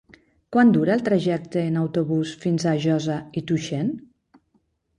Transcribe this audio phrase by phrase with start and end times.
[0.55, 3.95] Quant dura el trajecte en autobús fins a Josa i Tuixén?